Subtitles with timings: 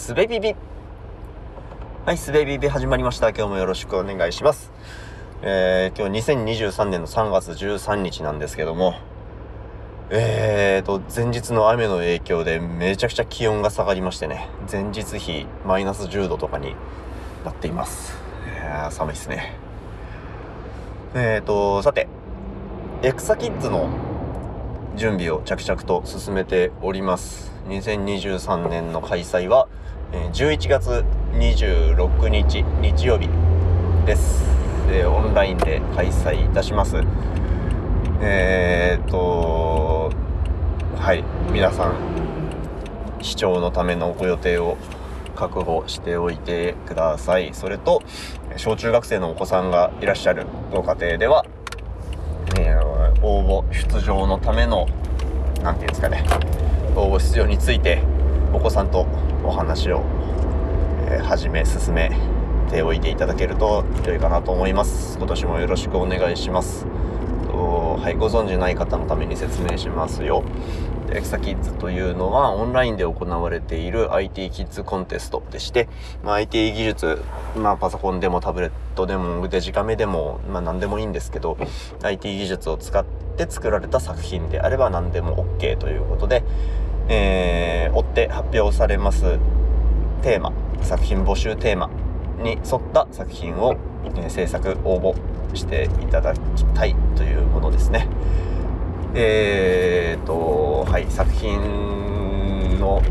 [0.00, 0.56] すべビビ
[2.06, 3.28] はい、すべビビ始まりました。
[3.28, 4.72] 今日もよろしくお願いします。
[5.42, 8.94] えー、今日2023年の3月13日なんですけども、
[10.08, 16.74] えーと、前日の雨の影響でめちゃくちゃ気温が下がりましてね、前日比マイナス10度とかに
[17.44, 18.16] なっています。
[18.46, 19.54] いやー寒いですね。
[21.14, 22.08] えーと、さて、
[23.02, 23.90] エクサキッズの
[24.96, 27.52] 準備を着々と進めております。
[27.68, 29.68] 2023年の開催は、
[30.32, 31.04] 11月
[31.34, 33.28] 26日日曜日
[34.04, 34.44] です。
[35.06, 36.96] オンラインで開催いたします。
[38.20, 40.10] えー、っと、
[40.96, 41.94] はい、皆さん、
[43.22, 44.76] 視聴のためのご予定を
[45.36, 47.50] 確保しておいてください。
[47.54, 48.02] それと、
[48.56, 51.46] 小中学生のお子さんがいらっしゃるご家庭では、
[53.22, 54.86] 応募、出場のための、
[55.62, 56.24] 何て言うんですかね、
[56.96, 58.02] 応募出場について、
[58.52, 59.06] お子さんと
[59.44, 60.02] お話を、
[61.08, 62.10] えー、始め進め
[62.70, 65.18] ておいていただけると良いかなと思います。
[65.18, 66.86] 今年もよろしくお願いします。
[68.00, 70.42] はいご存知ない方のために説明しますよ。
[71.12, 75.86] エクサキッズというのはオンラインで行われている IT キッズコンテストでして、
[76.24, 77.20] まあ、IT 技術、
[77.56, 81.58] まあ、パソコンでもタブレットでもデジカメでも、まあ、何でもいいんですけど
[82.02, 83.04] IT 技術を使っ
[83.36, 86.42] て作られた作品であれば何でも OK ということで、
[87.08, 89.38] えー、追って発表されます
[90.22, 91.90] テーマ作品募集テーマ
[92.42, 98.08] に沿った作品を、えー、制作応募していただきたいというものですね。
[99.14, 103.02] えーとはい作品の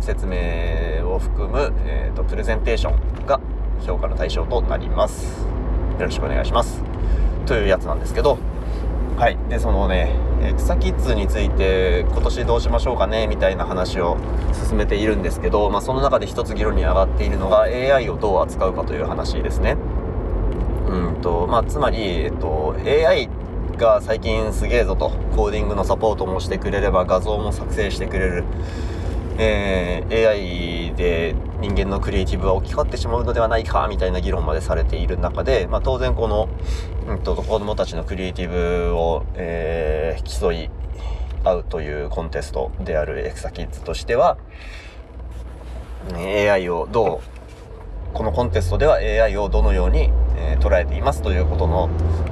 [0.00, 3.40] 説明を含む、えーと、プレゼンテーションが
[3.86, 5.46] 評価の対象となります。
[5.98, 6.82] よろしくお願いします。
[7.46, 8.38] というやつなんですけど、
[9.16, 9.38] はい。
[9.48, 10.14] で、そのね、
[10.56, 14.16] 草キッズについて今年どうしましょうかね、みたいな話を
[14.52, 19.76] 進めているんですけど、まあ、その中で一つ議論に上がっているのが AI をどう扱うかという話ですね。
[20.88, 23.28] うんと、まあ、つまり、えっと、AI
[23.76, 28.44] が最近すげえぞと、コーディングのサポートもしてくれれば画像も作成してくれる。
[29.40, 36.48] えー、AI で人間のクリエイティブは置き換わってしまうのではないかみたいな議論までされている中で、まあ、当然この、
[37.06, 40.68] うんと、子供たちのクリエイティブを、えー、競い
[41.44, 44.38] 合うというコンテストであるエクサキッズとしては
[46.16, 47.20] AI をど
[48.12, 51.88] うこのコンテストでは AI をどのように、えー、捉えていますということの、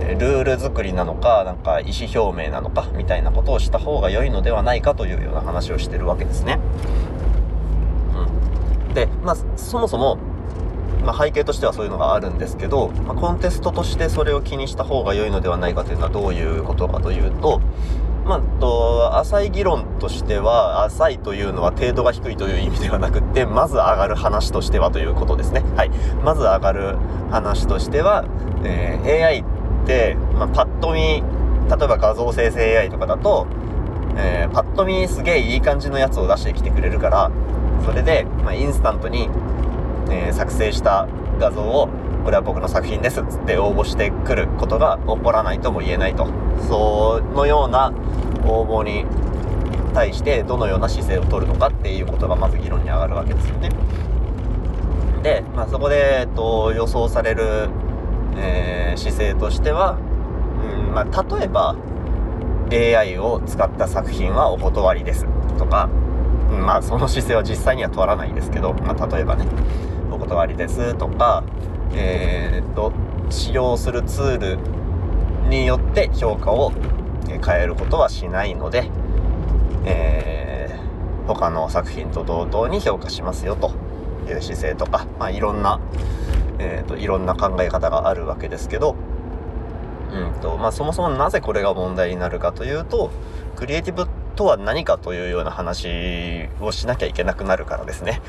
[0.00, 6.58] え、ルール作りなのか、なんか意思表明なのか、みたいなことをした方が良いのではないかというような話をしてるわけですね。
[8.88, 8.94] うん。
[8.94, 10.18] で、まあ、そもそも、
[11.04, 17.60] まあ、背景としてはそういうのがあるんですけど、まあ、コンテストとしてそれを気にした方が良いのではないかというのはどういうことかというと、
[18.28, 25.64] まあ、と、浅い議論としては、浅いというのは程度が低いという意味ではなくて、まず上がる話としてはということですね。
[25.76, 25.90] はい。
[26.22, 26.96] まず上がる
[27.30, 28.26] 話としては、
[28.64, 29.44] えー、AI っ
[29.86, 33.46] て、まあ、パッと見、例えば画像生成 AI とかだと、
[34.18, 37.30] えー、パッと見すげえいい感じのやつを出してきてくれるから、
[37.86, 39.30] それで、まあ、インスタントに、
[40.10, 41.88] えー、作成した画像を、
[42.24, 46.26] これは僕の作品ですっつって応募してくることが起こらないとも言えないと。
[46.68, 47.92] そのような
[48.44, 49.04] 応募に
[49.94, 53.70] 対してどのような姿勢を取るのかっていうことがまず議論に上がるわけですよね。
[55.22, 57.68] で、まあ、そこで、えっと、予想される、
[58.36, 59.98] えー、姿勢としては、
[60.62, 61.76] うんまあ、例えば
[62.70, 65.26] AI を使った作品はお断りです
[65.58, 65.88] とか、
[66.50, 69.46] まあその姿勢は実際には取らないんですけど、まあ、例えばね
[70.10, 71.44] お断りですとか
[71.94, 72.92] えー、っと
[73.30, 74.58] 使用するツール
[75.48, 76.72] によって評価を
[77.28, 78.90] 変えることはしないので、
[79.84, 83.72] えー、他の作品と同等に評価しますよと
[84.28, 85.80] いう姿勢とか、まあ、いろんな、
[86.58, 88.96] えーと、いろんな考え方があるわけですけど、
[90.12, 93.10] うんとまあ、そもそもなぜこれが問題になるかというと
[93.56, 98.22] クリエイティブとは何かというような話をしなきゃいけなくなるからですね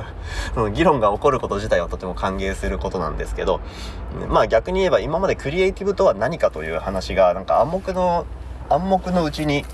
[0.72, 3.60] 議論が起こること自体はとても歓迎することなんですけど、
[4.30, 8.24] まあ逆に言えば今までクリエイティブとは何かという話がなんか暗黙の、
[8.70, 9.66] 暗黙のうちに、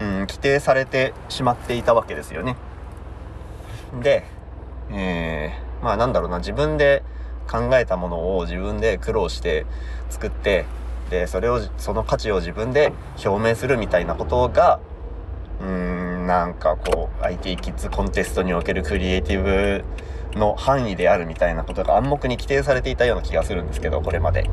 [0.00, 2.56] うん、規定されてしまっていたわけですよね。
[4.02, 4.24] で、
[4.90, 7.04] えー、まあなんだろうな、自分で
[7.48, 9.64] 考えたものを自分で苦労して
[10.10, 10.64] 作って、
[11.08, 12.92] で、それを、その価値を自分で
[13.24, 14.80] 表明するみたいなことが、
[15.60, 19.84] うーん、なんかこう、IT キッズコンテストにおけるクリエイティブ
[20.38, 24.48] の範囲であるみたいなことが暗黙に規定されていたような気がするんですけど、これまで。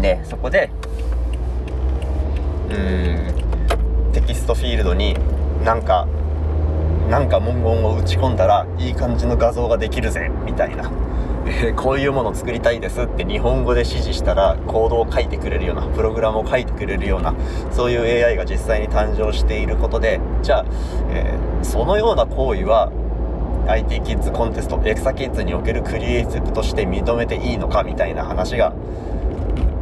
[0.00, 0.70] で、そこで、
[2.68, 5.16] うーん、テキストフィールドに
[5.64, 6.06] なんか
[7.08, 10.90] なんか文言を打ち込んだらいい感じの画像ができるぜみたいな、
[11.76, 17.34] こういうものを作りたいですって日本語で指示したらコードを書いてくれるようなプログラムを書いてくれるような
[17.70, 20.64] そういう AI が実際に誕生していることでじゃあ、
[21.10, 22.90] えー、そのような行為は
[23.66, 28.72] IT キッズコンテストエクサキッズにおけるクリエイティブとして認めていいのかみたいな話が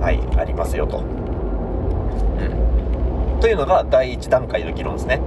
[0.01, 0.99] はいありますよと。
[0.99, 1.01] う
[3.39, 5.21] ん、というのが第1段階の議論ですね。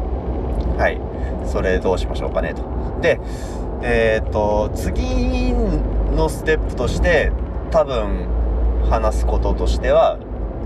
[0.78, 1.00] はい。
[1.46, 2.64] それどうしましょうかねと。
[3.02, 3.20] で、
[3.82, 5.54] えっ、ー、と、次
[6.16, 7.32] のステップとして
[7.72, 8.28] 多分
[8.90, 10.18] 話すこととしては、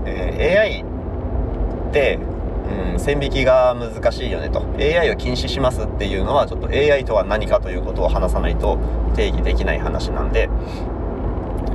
[0.06, 0.84] えー、AI
[1.90, 2.18] って、
[2.92, 8.78] うん、線引きが難しいよねと AI を禁止しますっていうのはちょっと AI とは何かということを話さないと
[9.14, 10.48] 定義できない話なんで、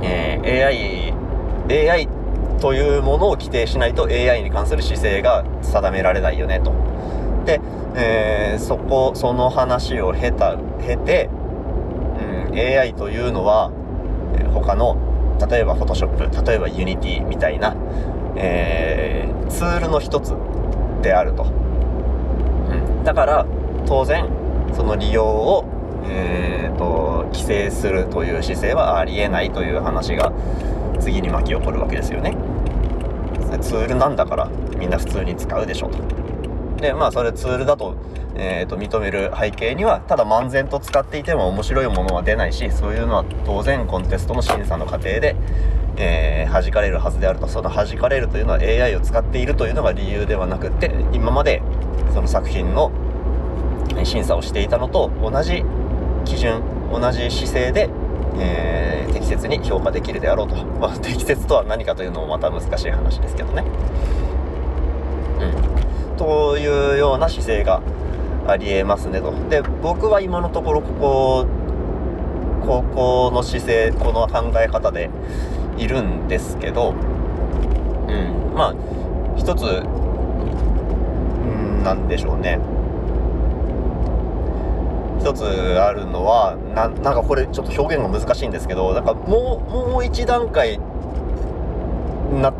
[0.02, 2.08] えー、AI AI
[2.60, 6.72] というものを規定しないと AI に関する姿勢が定められないよねと。
[7.46, 7.60] で、
[7.96, 11.30] えー、そこその話を経た経て、
[12.54, 13.70] AI というのは
[14.38, 14.96] え他の
[15.48, 17.74] 例えば Photoshop 例えば Unity みたいな、
[18.36, 20.34] えー、ツールの一つ
[21.02, 21.46] であると、う
[22.74, 23.46] ん、だから
[23.86, 24.28] 当然
[24.74, 25.64] その利用を、
[26.04, 30.32] えーと、規制するという姿勢はありえないという話が
[31.00, 32.36] 次に巻き起こるわけですよね。
[33.60, 34.48] ツールなんだから
[34.78, 35.98] みんな普通に使うでしょと。
[36.80, 37.94] でまあそれツールだと,、
[38.34, 45.36] えーと、認める背景にはただ漫然と使っていても面白いものは出ないしそういうのは当然コンテストの審査の過程で
[45.96, 47.46] えー、弾かれるはずであると。
[47.46, 51.62] その弾かれるというのは AI を使っているというのが理由ではなくって今まで
[52.14, 52.90] その作品の
[54.04, 55.62] 審査をしていたのと同じ
[56.24, 57.90] 基準同じ姿勢で、
[58.36, 63.64] えー、適切に評価できるであろうと、まあ、適切とは何かというのもまた難しい話ですけどね。
[65.40, 65.69] うん、
[66.20, 67.80] というような姿勢が
[68.46, 69.32] ありえますねと。
[69.48, 71.46] で僕は今のところここ
[72.66, 75.08] ここの姿勢この考え方で
[75.78, 78.74] いるんですけど、うん、まあ
[79.38, 79.66] 一つ、う
[81.46, 82.60] ん、なんでしょうね
[85.20, 85.42] 一つ
[85.80, 90.78] あるのはななんかこれちょっと表現が難しいんですけどなんかもうもう一段階
[92.30, 92.52] 納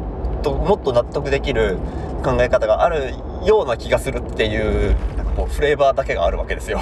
[0.43, 1.77] 得もっと納得できる
[2.25, 3.13] 考え方がある
[3.45, 6.81] ような気がするっていうなんかこうフレーバーだけがあるわけですよ。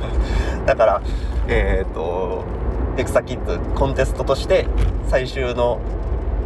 [0.66, 1.02] だから
[1.48, 2.44] えっ、ー、と
[2.96, 4.66] エクサキッズコンテストとして
[5.08, 5.80] 最終の、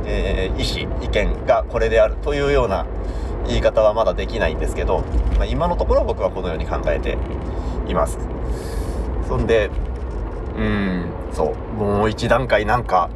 [0.04, 2.86] えー、意思意見がこれであるというような
[3.46, 5.02] 言い方はまだできないんですけど、
[5.36, 7.16] まあ、今のところ僕はこのように考えて
[7.88, 8.18] います。
[9.28, 9.70] そんで
[10.56, 13.10] うんそうもう一段階なんか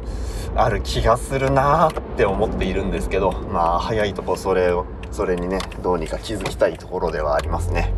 [0.55, 7.93] ある気がするなーって思っているんですけどまあ早いとこそれをそれにねどうにか気づきたいところではありますね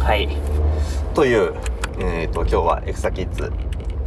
[0.00, 0.28] はい
[1.14, 1.54] という
[1.98, 3.50] えーと、と今日はエクサキッズ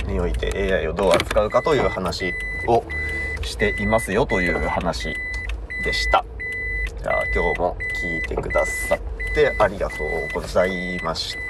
[0.06, 2.34] において AI をどう扱うかという話
[2.68, 2.84] を
[3.42, 5.16] していますよという話
[5.84, 6.24] でした。
[7.02, 11.49] じゃあ今日も聞いてくださってありがとうございました。